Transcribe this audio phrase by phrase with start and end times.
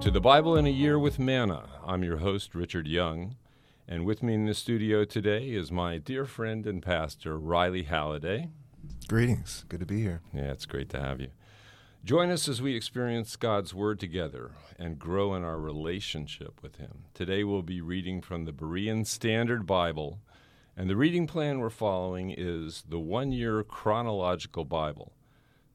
[0.00, 1.68] to the Bible in a Year with Manna.
[1.86, 3.36] I'm your host, Richard Young,
[3.88, 8.50] and with me in the studio today is my dear friend and pastor, Riley Halliday.
[9.08, 9.64] Greetings.
[9.68, 10.20] Good to be here.
[10.32, 11.28] Yeah, it's great to have you.
[12.04, 17.04] Join us as we experience God's Word together and grow in our relationship with Him.
[17.14, 20.18] Today we'll be reading from the Berean Standard Bible,
[20.76, 25.12] and the reading plan we're following is the One Year Chronological Bible.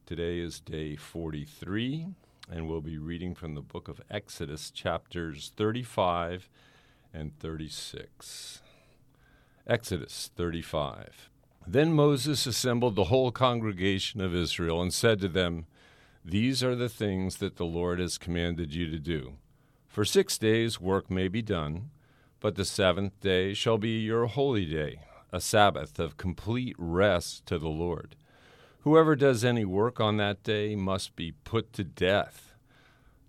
[0.06, 2.08] Today is day 43,
[2.50, 6.48] and we'll be reading from the book of Exodus, chapters 35
[7.14, 8.60] and 36.
[9.66, 11.30] Exodus 35.
[11.66, 15.66] Then Moses assembled the whole congregation of Israel and said to them,
[16.24, 19.34] These are the things that the Lord has commanded you to do.
[19.86, 21.90] For six days work may be done,
[22.40, 25.00] but the seventh day shall be your holy day,
[25.32, 28.16] a Sabbath of complete rest to the Lord.
[28.82, 32.54] Whoever does any work on that day must be put to death.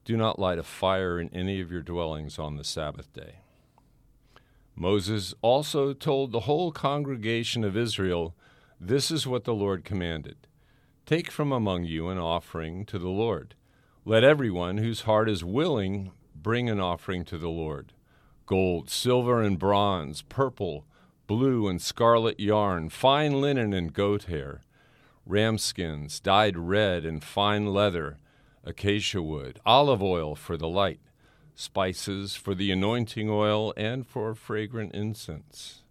[0.05, 3.39] Do not light a fire in any of your dwellings on the Sabbath day.
[4.75, 8.33] Moses also told the whole congregation of Israel,
[8.79, 10.37] This is what the Lord commanded
[11.05, 13.55] Take from among you an offering to the Lord.
[14.05, 17.91] Let everyone whose heart is willing bring an offering to the Lord
[18.45, 20.85] gold, silver, and bronze, purple,
[21.27, 24.61] blue, and scarlet yarn, fine linen and goat hair
[25.25, 28.17] ram skins dyed red and fine leather,
[28.63, 30.99] acacia wood, olive oil for the light,
[31.55, 35.83] spices for the anointing oil and for fragrant incense,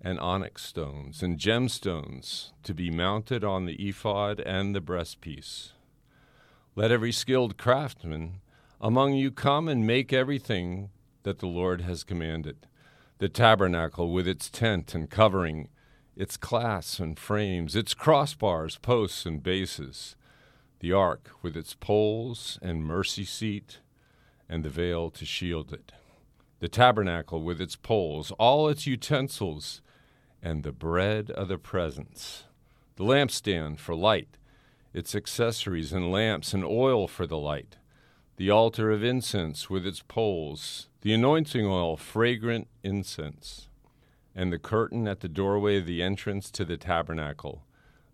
[0.00, 5.72] and onyx stones and gemstones to be mounted on the ephod and the breastpiece.
[6.76, 8.40] Let every skilled craftsman
[8.80, 10.90] among you come and make everything
[11.22, 12.66] that the Lord has commanded
[13.18, 15.68] the tabernacle with its tent and covering
[16.16, 20.16] its clasps and frames, its crossbars, posts, and bases,
[20.80, 23.78] the ark with its poles and mercy seat,
[24.48, 25.92] and the veil to shield it,
[26.60, 29.80] the tabernacle with its poles, all its utensils,
[30.42, 32.44] and the bread of the presence,
[32.96, 34.36] the lampstand for light,
[34.92, 37.76] its accessories and lamps and oil for the light,
[38.36, 43.68] the altar of incense with its poles, the anointing oil, fragrant incense
[44.34, 47.64] and the curtain at the doorway of the entrance to the tabernacle,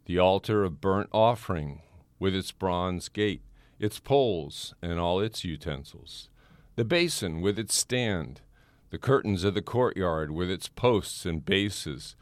[0.06, 1.80] the altar of burnt offering
[2.18, 3.42] with its bronze gate,
[3.78, 6.28] its poles, and all its utensils,
[6.76, 8.42] the basin with its stand,
[8.90, 12.16] the curtains of the courtyard with its posts and bases,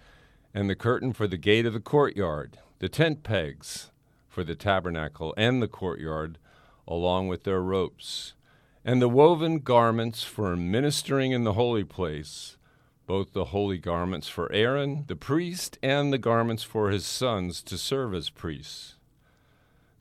[0.55, 3.91] and the curtain for the gate of the courtyard, the tent pegs
[4.29, 6.39] for the tabernacle and the courtyard,
[6.87, 8.35] along with their ropes,
[8.85, 12.58] and the woven garments for ministering in the holy place
[13.09, 17.79] both the holy garments for Aaron, the priest, and the garments for his sons to
[17.79, 18.97] serve as priests.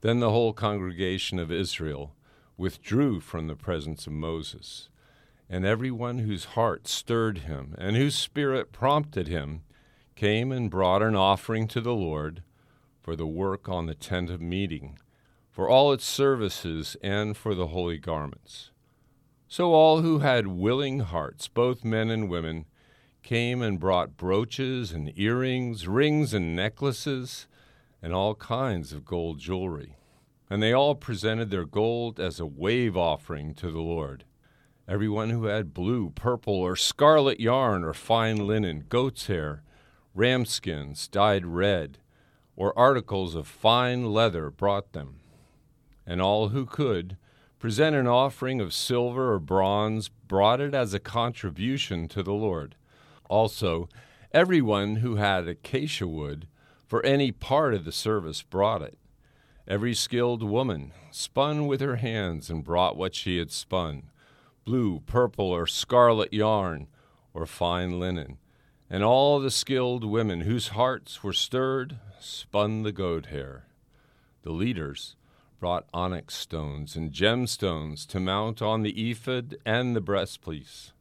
[0.02, 2.14] Then the whole congregation of Israel
[2.58, 4.90] withdrew from the presence of Moses,
[5.50, 9.62] and every one whose heart stirred him and whose spirit prompted him
[10.18, 12.44] came and brought an offering to the Lord
[13.02, 15.00] for the work on the tent of meeting,
[15.50, 18.72] for all its services, and for the holy garments.
[19.48, 22.66] So all who had willing hearts, both men and women,
[23.28, 27.46] came and brought brooches and earrings, rings and necklaces,
[28.02, 29.98] and all kinds of gold jewelry.
[30.50, 34.24] And they all presented their gold as a wave offering to the Lord.
[34.88, 39.62] Everyone who had blue, purple, or scarlet yarn, or fine linen, goat's hair,
[40.16, 41.98] ram skins dyed red,
[42.56, 45.20] or articles of fine leather brought them.
[46.06, 47.18] And all who could
[47.60, 52.77] present an offering of silver or bronze brought it as a contribution to the Lord
[53.30, 53.90] also,
[54.32, 56.48] everyone who had acacia wood
[56.86, 58.98] for any part of the service brought it.
[59.68, 64.10] Every skilled woman spun with her hands and brought what she had spun
[64.64, 66.88] blue, purple, or scarlet yarn,
[67.34, 68.38] or fine linen.
[68.90, 73.68] And all the skilled women whose hearts were stirred spun the goat hair.
[74.44, 75.16] The leaders
[75.60, 80.92] brought onyx stones and gemstones to mount on the ephod and the breastpiece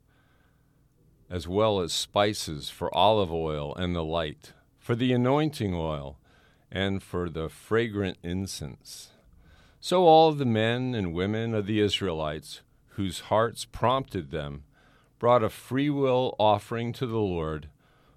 [1.30, 6.18] as well as spices for olive oil and the light, for the anointing oil,
[6.70, 9.10] and for the fragrant incense.
[9.80, 14.64] So all the men and women of the Israelites, whose hearts prompted them,
[15.18, 17.68] brought a freewill offering to the Lord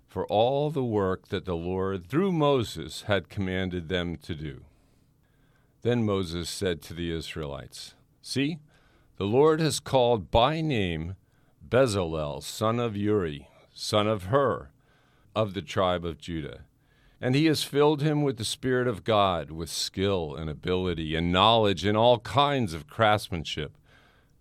[0.08, 4.62] for all the work that the Lord, through Moses, had commanded them to do.
[5.84, 8.58] Then Moses said to the Israelites, See,
[9.18, 11.16] the Lord has called by name
[11.70, 14.70] Bezalel, son of Uri, son of Hur,
[15.36, 16.62] of the tribe of Judah.
[17.22, 21.32] And he has filled him with the Spirit of God, with skill and ability and
[21.32, 23.78] knowledge in all kinds of craftsmanship,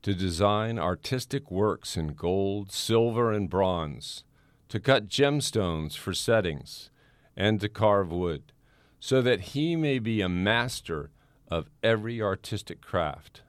[0.03, 4.25] to design artistic works in gold, silver, and bronze,
[4.69, 6.91] to cut gemstones for settings,
[7.37, 8.53] and to carve wood,
[9.01, 11.11] so that he may be a master
[11.51, 13.43] of every artistic craft.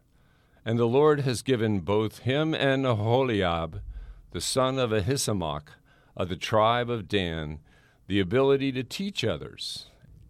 [0.66, 3.82] And the Lord has given both him and Oholiab,
[4.32, 5.70] the son of Ahisamach,
[6.16, 7.60] of the tribe of Dan,
[8.08, 9.88] the ability to teach others.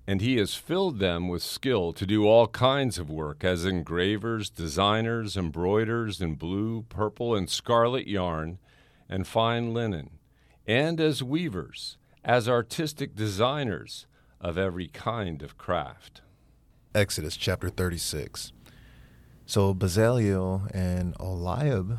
[0.07, 4.49] And he has filled them with skill to do all kinds of work as engravers,
[4.49, 8.59] designers, embroiders in blue, purple, and scarlet yarn
[9.07, 10.11] and fine linen,
[10.67, 14.05] and as weavers, as artistic designers
[14.39, 16.21] of every kind of craft.
[16.93, 18.51] Exodus chapter 36.
[19.49, 21.97] So Bezalel and Oholiab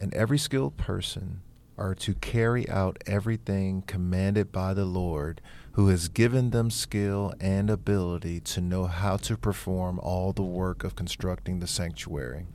[0.00, 1.42] and every skilled person
[1.76, 7.68] are to carry out everything commanded by the Lord, who has given them skill and
[7.68, 12.46] ability to know how to perform all the work of constructing the sanctuary.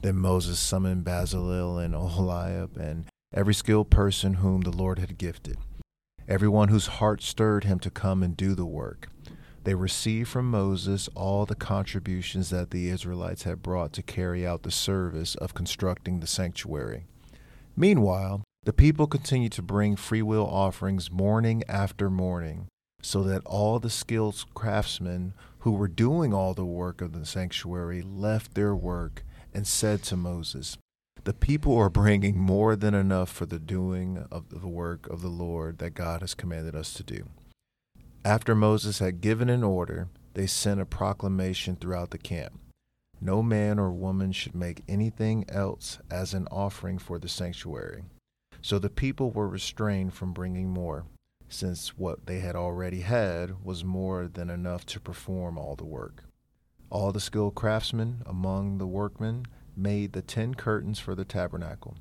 [0.00, 3.04] Then Moses summoned Bezalel and Oholiab and
[3.34, 5.58] every skilled person whom the Lord had gifted,
[6.26, 9.10] everyone whose heart stirred him to come and do the work.
[9.64, 14.62] They received from Moses all the contributions that the Israelites had brought to carry out
[14.62, 17.06] the service of constructing the sanctuary.
[17.74, 22.68] Meanwhile, the people continued to bring freewill offerings morning after morning,
[23.00, 28.02] so that all the skilled craftsmen who were doing all the work of the sanctuary
[28.02, 29.24] left their work
[29.54, 30.76] and said to Moses,
[31.24, 35.28] The people are bringing more than enough for the doing of the work of the
[35.28, 37.28] Lord that God has commanded us to do.
[38.26, 42.58] After Moses had given an order, they sent a proclamation throughout the camp.
[43.20, 48.04] No man or woman should make anything else as an offering for the sanctuary.
[48.62, 51.04] So the people were restrained from bringing more,
[51.50, 56.24] since what they had already had was more than enough to perform all the work.
[56.88, 59.44] All the skilled craftsmen among the workmen
[59.76, 61.96] made the ten curtains for the tabernacle.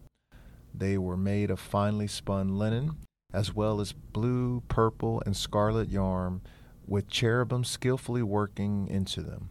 [0.73, 2.95] They were made of finely spun linen
[3.33, 6.41] as well as blue, purple, and scarlet yarn,
[6.87, 9.49] with cherubim skillfully working into them.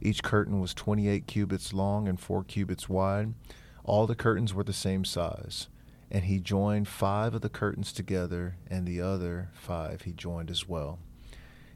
[0.00, 3.34] Each curtain was 28 cubits long and 4 cubits wide.
[3.84, 5.68] All the curtains were the same size.
[6.10, 10.68] And he joined five of the curtains together, and the other five he joined as
[10.68, 10.98] well.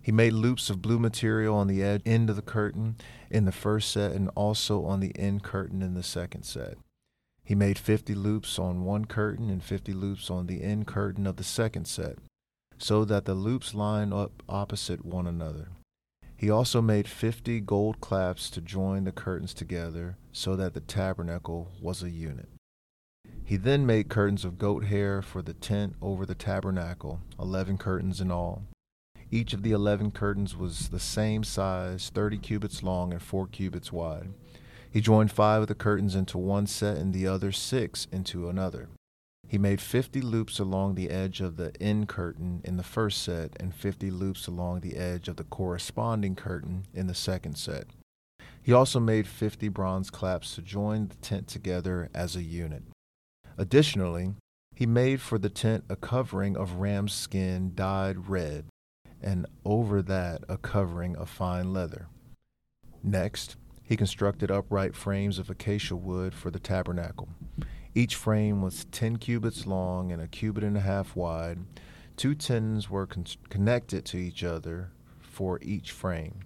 [0.01, 2.97] He made loops of blue material on the edge end of the curtain
[3.31, 6.79] in the first set and also on the end curtain in the second set.
[7.49, 11.37] He made 50 loops on one curtain and 50 loops on the end curtain of
[11.37, 12.19] the second set,
[12.77, 15.69] so that the loops line up opposite one another.
[16.37, 21.73] He also made 50 gold clasps to join the curtains together, so that the tabernacle
[21.81, 22.50] was a unit.
[23.43, 28.21] He then made curtains of goat hair for the tent over the tabernacle, 11 curtains
[28.21, 28.65] in all.
[29.31, 33.91] Each of the 11 curtains was the same size, 30 cubits long and 4 cubits
[33.91, 34.35] wide.
[34.90, 38.88] He joined five of the curtains into one set and the other six into another.
[39.46, 43.56] He made fifty loops along the edge of the end curtain in the first set
[43.58, 47.87] and fifty loops along the edge of the corresponding curtain in the second set.
[48.62, 52.82] He also made fifty bronze clasps to join the tent together as a unit.
[53.56, 54.34] Additionally,
[54.75, 58.67] he made for the tent a covering of ram's skin dyed red,
[59.23, 62.08] and over that a covering of fine leather.
[63.03, 63.56] Next,
[63.89, 67.31] he constructed upright frames of acacia wood for the tabernacle.
[67.95, 71.61] Each frame was 10 cubits long and a cubit and a half wide.
[72.15, 74.91] Two tenons were con- connected to each other
[75.21, 76.41] for each frame.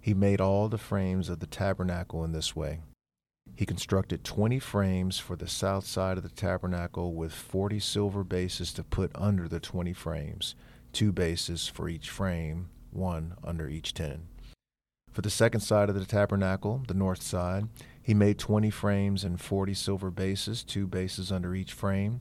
[0.00, 2.80] He made all the frames of the tabernacle in this way.
[3.54, 8.72] He constructed 20 frames for the south side of the tabernacle with 40 silver bases
[8.72, 10.54] to put under the 20 frames,
[10.94, 14.28] two bases for each frame, one under each tenon.
[15.18, 17.66] For the second side of the tabernacle, the north side,
[18.00, 22.20] he made 20 frames and 40 silver bases, two bases under each frame.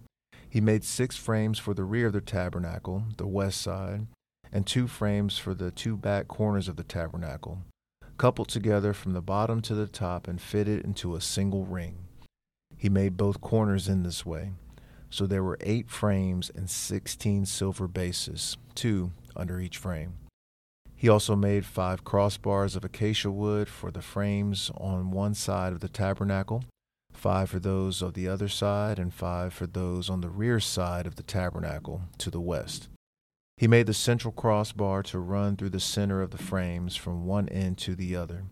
[0.50, 4.08] He made six frames for the rear of the tabernacle, the west side,
[4.52, 7.60] and two frames for the two back corners of the tabernacle,
[8.18, 12.00] coupled together from the bottom to the top and fitted into a single ring.
[12.78, 14.54] He made both corners in this way.
[15.12, 20.16] So there were eight frames and sixteen silver bases, two under each frame.
[21.00, 25.80] He also made five crossbars of acacia wood for the frames on one side of
[25.80, 26.64] the tabernacle,
[27.14, 31.06] five for those of the other side, and five for those on the rear side
[31.06, 32.90] of the tabernacle to the west.
[33.58, 37.48] He made the central crossbar to run through the center of the frames from one
[37.50, 38.46] end to the other,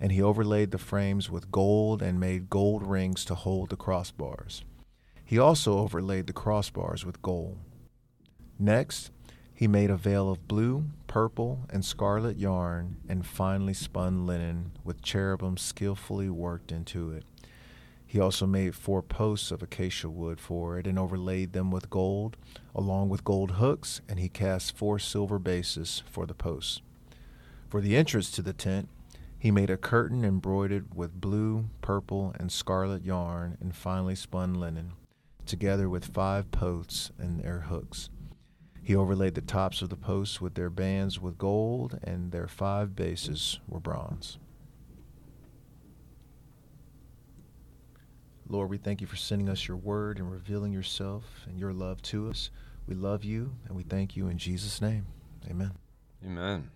[0.00, 4.62] and he overlaid the frames with gold and made gold rings to hold the crossbars.
[5.22, 7.58] He also overlaid the crossbars with gold.
[8.58, 9.10] Next,
[9.60, 15.02] he made a veil of blue, purple, and scarlet yarn and finely spun linen with
[15.02, 17.24] cherubim skillfully worked into it.
[18.06, 22.38] He also made four posts of acacia wood for it and overlaid them with gold,
[22.74, 26.80] along with gold hooks, and he cast four silver bases for the posts.
[27.68, 28.88] For the entrance to the tent,
[29.38, 34.92] he made a curtain embroidered with blue, purple, and scarlet yarn and finely spun linen,
[35.44, 38.08] together with five posts and their hooks.
[38.90, 42.96] He overlaid the tops of the posts with their bands with gold, and their five
[42.96, 44.36] bases were bronze.
[48.48, 52.02] Lord, we thank you for sending us your word and revealing yourself and your love
[52.02, 52.50] to us.
[52.88, 55.06] We love you and we thank you in Jesus' name.
[55.48, 55.70] Amen.
[56.26, 56.70] Amen.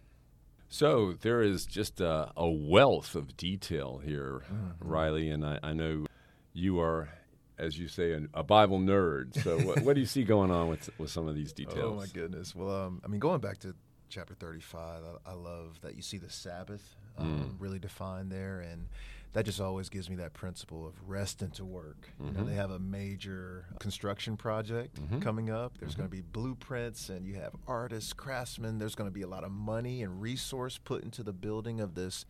[0.69, 4.75] So there is just a, a wealth of detail here, Mhm.
[4.79, 6.07] Riley, and I, I know
[6.53, 7.09] you are,
[7.59, 9.35] as you say, an, a Bible nerd.
[9.43, 11.79] So what, what do you see going on with with some of these details?
[11.85, 12.55] Oh my goodness.
[12.55, 13.75] Well, um, I mean, going back to
[14.09, 17.55] chapter 35, I, I love that you see the Sabbath um, Mm.
[17.63, 18.89] really defined there, and
[19.35, 22.11] that just always gives me that principle of rest into work.
[22.21, 22.47] You know, Mhm.
[22.47, 25.21] they have a major construction project Mhm.
[25.23, 25.79] coming up.
[25.79, 25.99] There's Mhm.
[25.99, 28.79] going to be blueprints, and you have artists, craftsmen.
[28.79, 31.95] There's going to be a lot of money and resource put into the building of
[31.95, 32.25] this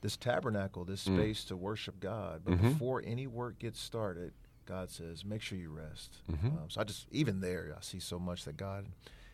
[0.00, 1.14] this tabernacle, this Mm.
[1.16, 2.42] space to worship God.
[2.44, 2.62] But Mhm.
[2.62, 4.32] before any work gets started,
[4.68, 6.18] God says, make sure you rest.
[6.30, 6.44] Mhm.
[6.44, 8.86] Um, so I just, even there, I see so much that God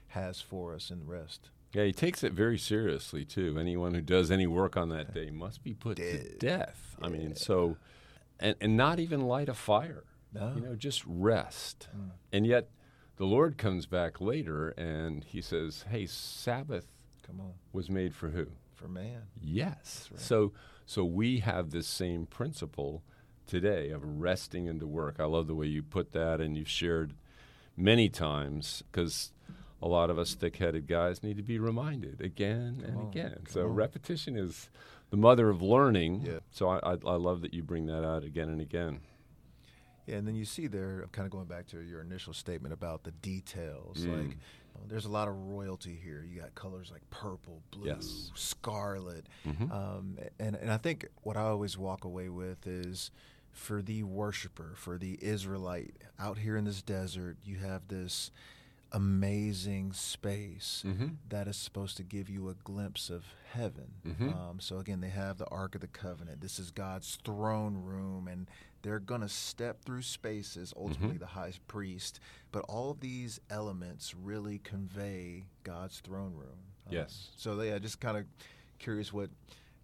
[0.09, 1.51] has for us in rest.
[1.73, 3.59] Yeah, he takes it very seriously too.
[3.59, 6.39] Anyone who does any work on that day must be put to Dead.
[6.39, 6.95] death.
[7.03, 7.77] I mean, so
[8.39, 10.05] and and not even light a fire.
[10.33, 10.53] No.
[10.55, 11.89] You know, just rest.
[11.97, 12.11] Mm.
[12.33, 12.71] And yet
[13.17, 16.87] the Lord comes back later and he says, "Hey, Sabbath
[17.27, 19.23] Come on, was made for who?" for man.
[19.43, 20.09] Yes.
[20.13, 20.21] right.
[20.21, 20.53] So
[20.87, 23.03] so we have this same principle
[23.47, 25.17] today of resting into work.
[25.19, 27.15] I love the way you put that and you've shared
[27.77, 29.33] many times because
[29.83, 33.39] a lot of us thick-headed guys need to be reminded again Come and on, again.
[33.49, 33.75] So on.
[33.75, 34.69] repetition is
[35.11, 36.23] the mother of learning.
[36.25, 36.39] Yeah.
[36.51, 39.01] So I, I, I love that you bring that out again and again.
[40.07, 42.75] Yeah, and then you see there, I'm kind of going back to your initial statement
[42.75, 43.99] about the details.
[44.05, 44.11] Mm.
[44.13, 44.35] Like, you
[44.75, 46.23] know, there's a lot of royalty here.
[46.31, 48.31] You got colors like purple, blue, Yes.
[48.35, 49.71] scarlet, Mhm.
[49.73, 53.11] um, and and I think what I always walk away with is
[53.55, 58.31] for the worshiper, for the Israelite out here in this desert, you have this
[58.93, 61.17] amazing space Mhm.
[61.29, 63.95] that is supposed to give you a glimpse of heaven.
[64.05, 64.35] Mhm.
[64.35, 66.41] Um, so again, they have the Ark of the Covenant.
[66.41, 68.49] This is God's throne room, and
[68.83, 70.73] they're gonna step through spaces.
[70.77, 72.21] Ultimately, the high priest,
[72.53, 76.59] but all of these elements really convey God's throne room.
[76.87, 77.31] Um, Yes.
[77.37, 78.27] So yeah, just kind of
[78.79, 79.31] curious what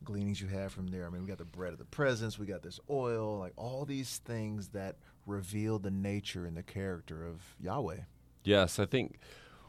[0.04, 1.06] gleanings you have from there.
[1.06, 3.84] I mean, we got the bread of the presence, we got this oil, like all
[3.84, 7.98] these things that reveal the nature and the character of Yahweh.
[8.44, 9.18] Yes, I think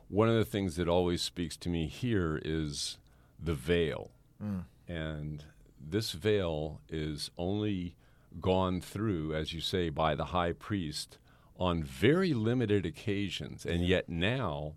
[0.08, 2.98] one of the things that always speaks to me here is
[3.42, 4.12] the veil.
[4.44, 4.64] Mm.
[4.88, 5.46] And
[5.80, 7.96] this veil is only
[8.40, 11.18] gone through, as you say, by the high priest
[11.60, 13.66] on very limited occasions.
[13.66, 13.88] And Yeah.
[13.98, 14.76] yet now,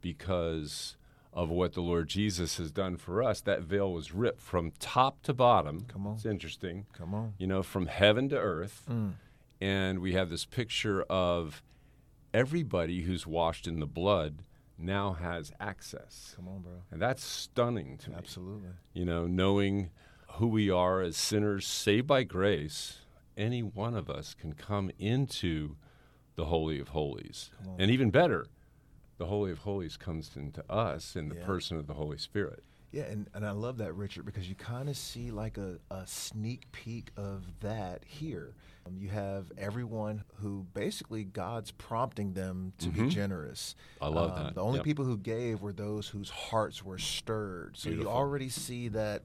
[0.00, 0.96] because
[1.36, 5.22] of what the Lord Jesus has done for us, that veil was ripped from top
[5.22, 5.84] to bottom.
[5.86, 6.14] Come on.
[6.14, 6.86] It's interesting.
[6.96, 7.34] Come on.
[7.38, 8.82] You know, from heaven to earth.
[8.90, 9.12] Mm.
[9.60, 11.62] And we have this picture of
[12.32, 14.44] everybody who's washed in the blood
[14.78, 16.32] now has access.
[16.36, 16.72] Come on, bro.
[16.90, 18.16] And that's stunning to me.
[18.16, 18.70] Absolutely.
[18.94, 19.90] You know, knowing
[20.32, 23.00] who we are as sinners saved by grace,
[23.36, 25.76] any one of us can come into
[26.34, 27.50] the Holy of Holies.
[27.78, 28.46] And even better,
[29.18, 31.46] the Holy of Holies comes into us in the Yeah.
[31.46, 32.62] person of the Holy Spirit.
[32.92, 36.06] Yeah, and, and I love that, Richard, because you kind of see like a, a
[36.06, 38.54] sneak peek of that here.
[38.86, 43.10] Um, you have everyone who basically God's prompting them to be Mhm.
[43.10, 43.74] generous.
[44.00, 44.54] I love Um, that.
[44.54, 44.84] The only Yep.
[44.84, 47.76] people who gave were those whose hearts were stirred.
[47.76, 48.12] So Beautiful.
[48.12, 49.24] you already see that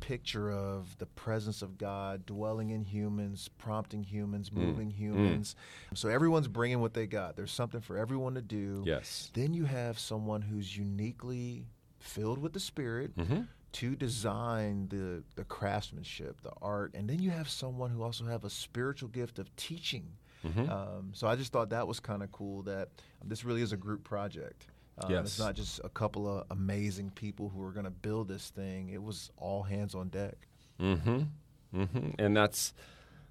[0.00, 4.54] picture of the presence of God dwelling in humans, prompting humans, Mm.
[4.54, 5.54] moving humans.
[5.94, 7.36] So everyone's bringing what they got.
[7.36, 8.82] There's something for everyone to do.
[8.86, 9.30] Yes.
[9.34, 11.66] Then you have someone who's uniquely
[12.02, 13.42] filled with the Spirit hmm
[13.72, 18.44] to design the the craftsmanship, the art, and then you have someone who also have
[18.44, 20.12] a spiritual gift of teaching.
[20.42, 22.88] hmm Um, so I just thought that was kind of cool that
[23.24, 24.66] this really is a group project.
[24.98, 25.24] Um, Yes.
[25.24, 28.90] It's not just a couple of amazing people who are going to build this thing.
[28.90, 30.36] It was all hands on deck.
[30.78, 31.22] Mm-hmm.
[31.74, 32.10] Mm-hmm.
[32.18, 32.74] And that's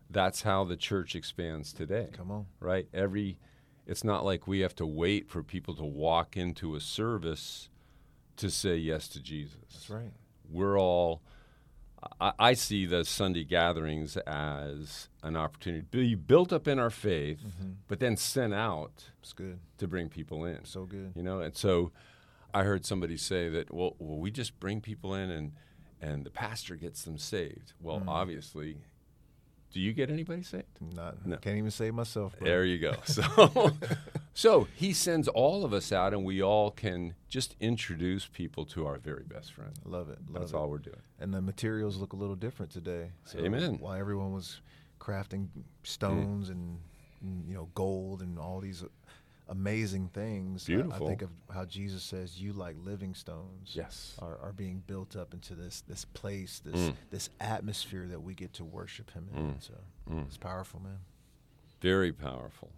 [0.10, 2.10] that's how the church expands today.
[2.14, 2.46] Come on.
[2.60, 2.88] right?
[2.94, 3.38] Every,
[3.86, 7.70] it's not like we have to wait for people to walk into a service
[8.38, 9.58] to say yes to Jesus.
[9.72, 10.12] That's right.
[10.50, 11.22] We're all,
[12.20, 16.90] I, I see the Sunday gatherings as an opportunity to be built up in our
[16.90, 17.76] faith, Mhm.
[17.88, 19.60] but then sent out It's good.
[19.78, 20.66] to bring people in.
[20.66, 21.14] So good.
[21.16, 21.92] You know, and so
[22.54, 25.54] I heard somebody say that, well, well we just bring people in and,
[26.02, 27.74] and the pastor gets them saved.
[27.80, 28.08] Well, Mm.
[28.08, 28.78] obviously,
[29.74, 30.66] Do you get anybody saved?
[30.82, 31.38] Not, no.
[31.38, 32.38] Can't even save myself.
[32.38, 32.46] Bro.
[32.46, 32.96] There you go.
[33.06, 33.24] So,
[34.34, 38.86] so he sends all of us out, and we all can just introduce people to
[38.86, 39.72] our very best friend.
[39.86, 40.20] Love it.
[40.30, 40.56] Love That's it.
[40.56, 41.02] all we're doing.
[41.20, 43.12] And the materials look a little different today.
[43.26, 43.78] So Amen.
[43.80, 44.62] While everyone was
[45.00, 45.48] crafting
[45.84, 46.52] stones mm.
[46.52, 46.80] and
[47.48, 48.84] you know gold and all these
[49.50, 50.66] amazing things.
[50.66, 50.94] Beautiful.
[50.94, 54.82] I, I, think of how Jesus says, "You like living stones." Yes, are, are being
[54.88, 56.96] built up into this this place, this mm.
[57.12, 59.42] this atmosphere that we get to worship Him in.
[59.42, 59.64] Mm.
[59.64, 59.74] So
[60.10, 60.26] mm.
[60.26, 61.00] it's powerful, man.
[61.82, 62.72] Very powerful.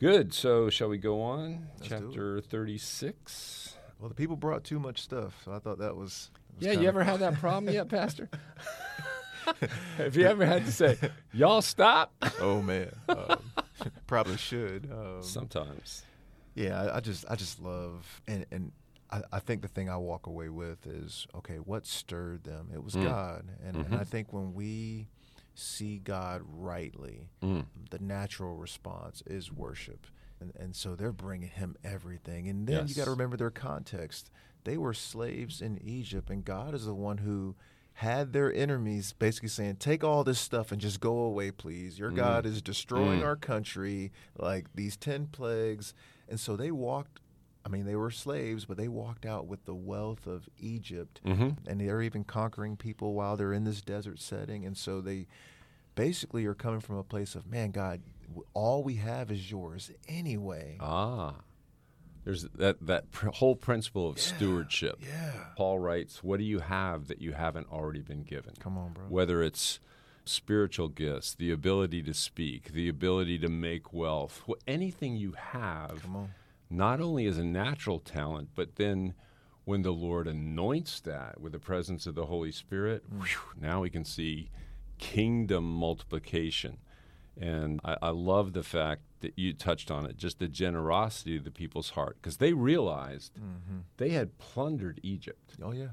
[0.00, 0.32] Good.
[0.32, 1.68] So shall we go on?
[1.76, 3.76] Let's Chapter thirty six.
[3.98, 6.30] Well, the people brought too much stuff, so I thought that was.
[6.56, 8.30] was yeah, you ever had that problem yet, Pastor?
[9.98, 10.96] Have you ever had to say,
[11.34, 12.14] "Y'all stop"?
[12.40, 13.42] Oh man, um,
[14.06, 14.90] probably should.
[14.90, 16.02] Um, Sometimes.
[16.54, 18.72] Yeah, I, I, just I just love and and
[19.10, 22.70] I, I, think the thing I walk away with is okay, what stirred them?
[22.72, 23.04] It was mm.
[23.04, 23.84] God, and, mm-hmm.
[23.84, 24.04] and I mm-hmm.
[24.04, 25.08] think when we
[25.60, 27.64] see God rightly, mm.
[27.90, 30.06] the natural response is worship.
[30.40, 32.48] And, and, so they're bringing him everything.
[32.48, 32.88] And then yes.
[32.88, 34.30] you got to remember their context.
[34.64, 37.56] They were slaves in Egypt, and God is the one who
[37.94, 41.98] had their enemies basically saying, Take all this stuff and just go away, please.
[41.98, 42.16] Your mm.
[42.16, 43.26] God is destroying mm.
[43.26, 45.92] our country, like these 10 plagues.
[46.26, 47.20] And so they walked,
[47.64, 51.20] I mean, they were slaves, but they walked out with the wealth of Egypt.
[51.26, 51.68] Mm-hmm.
[51.68, 54.64] And they're even conquering people while they're in this desert setting.
[54.64, 55.26] And so they
[55.94, 58.00] basically are coming from a place of, man, God,
[58.54, 60.78] all we have is yours anyway.
[60.80, 61.34] Ah.
[62.24, 64.98] There's that, that pr- whole principle of yeah, stewardship.
[65.00, 65.32] Yeah.
[65.56, 68.52] Paul writes, What do you have that you haven't already been given?
[68.58, 69.04] Come on, bro.
[69.08, 69.80] Whether it's
[70.24, 76.06] spiritual gifts, the ability to speak, the ability to make wealth, anything you have,
[76.70, 79.14] not only as a natural talent, but then
[79.64, 83.22] when the Lord anoints that with the presence of the Holy Spirit, mm.
[83.22, 84.50] whew, now we can see
[84.98, 86.78] kingdom multiplication.
[87.40, 91.44] And I, I, love the fact that you touched on it, just the generosity of
[91.44, 93.80] the people's heart, because they realized mm-hmm.
[93.96, 95.54] they had plundered Egypt.
[95.62, 95.90] Oh, yeah.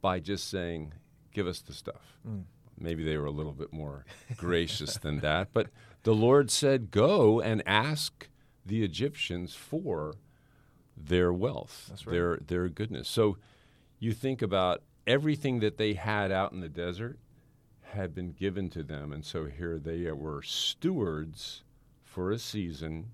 [0.00, 0.94] By just saying,
[1.32, 2.18] give us the stuff.
[2.28, 2.44] Mm.
[2.78, 4.04] Maybe they were a little bit more
[4.36, 5.48] gracious than that.
[5.52, 5.68] But
[6.02, 8.28] the Lord said, Go and ask
[8.64, 10.14] the Egyptians for
[10.96, 12.12] their wealth, right.
[12.12, 13.08] their, their goodness.
[13.08, 13.38] So
[13.98, 17.18] you think about everything that they had out in the desert
[17.82, 19.12] had been given to them.
[19.12, 21.62] And so here they were stewards
[22.04, 23.10] for a season,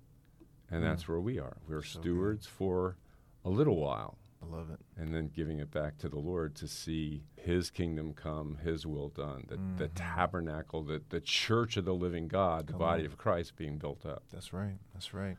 [0.70, 0.86] and mm.
[0.86, 1.56] that's where we are.
[1.68, 2.52] We're so stewards good.
[2.52, 2.96] for
[3.44, 4.18] a little while.
[4.42, 4.80] I love it.
[4.96, 9.08] And then giving it back to the Lord to see His kingdom come, His will
[9.08, 9.76] done, the, mm-hmm.
[9.76, 13.06] the tabernacle, the, the church of the living God, the come body on.
[13.06, 14.22] of Christ being built up.
[14.32, 14.76] That's right.
[14.94, 15.36] That's right.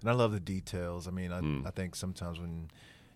[0.00, 1.08] And I love the details.
[1.08, 1.66] I mean, I, mm.
[1.66, 2.70] I think sometimes when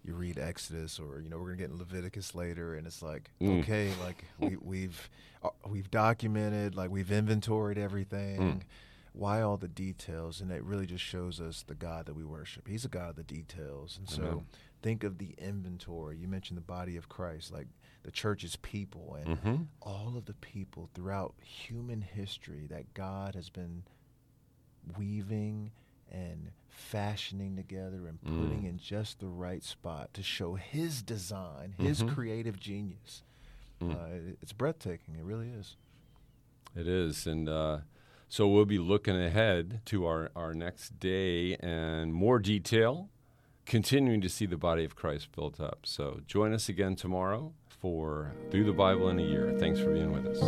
[0.04, 3.30] you read Exodus or you know we're gonna get in Leviticus later, and it's like
[3.40, 3.60] mm.
[3.60, 5.10] okay, like we, we've
[5.42, 8.40] uh, we've documented, like we've inventoried everything.
[8.40, 8.60] Mm.
[9.14, 10.40] Why all the details?
[10.40, 12.66] And it really just shows us the God that we worship.
[12.66, 14.46] He's a God of the details, and Amen.
[14.82, 16.18] Think of the inventory.
[16.18, 17.68] You mentioned the body of Christ, like
[18.02, 19.62] the church's people, and mm-hmm.
[19.80, 23.84] all of the people throughout human history that God has been
[24.98, 25.70] weaving
[26.10, 28.68] and fashioning together and putting mm.
[28.68, 32.14] in just the right spot to show His design, His mm-hmm.
[32.14, 33.22] creative genius.
[33.80, 33.94] Mm.
[33.94, 35.14] Uh, it's breathtaking.
[35.16, 35.76] It really is.
[36.76, 37.48] It is, and.
[37.48, 37.78] Uh,
[38.28, 43.10] so we'll be looking ahead to our, our next day and more detail
[43.66, 45.80] continuing to see the body of Christ built up.
[45.84, 49.56] So join us again tomorrow for Through the Bible in a Year.
[49.58, 50.42] Thanks for being with us.